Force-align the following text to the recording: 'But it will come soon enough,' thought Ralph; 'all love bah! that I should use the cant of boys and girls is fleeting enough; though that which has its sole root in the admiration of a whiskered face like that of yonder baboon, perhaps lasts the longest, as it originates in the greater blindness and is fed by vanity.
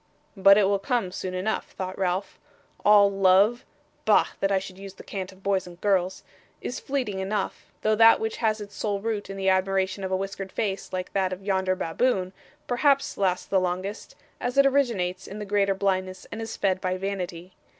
'But 0.35 0.57
it 0.57 0.63
will 0.63 0.79
come 0.79 1.11
soon 1.11 1.35
enough,' 1.35 1.73
thought 1.73 1.95
Ralph; 1.95 2.39
'all 2.83 3.11
love 3.11 3.63
bah! 4.03 4.29
that 4.39 4.51
I 4.51 4.57
should 4.57 4.79
use 4.79 4.95
the 4.95 5.03
cant 5.03 5.31
of 5.31 5.43
boys 5.43 5.67
and 5.67 5.79
girls 5.79 6.23
is 6.59 6.79
fleeting 6.79 7.19
enough; 7.19 7.71
though 7.83 7.93
that 7.95 8.19
which 8.19 8.37
has 8.37 8.59
its 8.59 8.73
sole 8.73 8.99
root 8.99 9.29
in 9.29 9.37
the 9.37 9.47
admiration 9.49 10.03
of 10.03 10.09
a 10.11 10.17
whiskered 10.17 10.51
face 10.51 10.91
like 10.91 11.13
that 11.13 11.31
of 11.31 11.43
yonder 11.43 11.75
baboon, 11.75 12.33
perhaps 12.65 13.15
lasts 13.15 13.45
the 13.45 13.59
longest, 13.59 14.15
as 14.39 14.57
it 14.57 14.65
originates 14.65 15.27
in 15.27 15.37
the 15.37 15.45
greater 15.45 15.75
blindness 15.75 16.25
and 16.31 16.41
is 16.41 16.57
fed 16.57 16.81
by 16.81 16.97
vanity. 16.97 17.53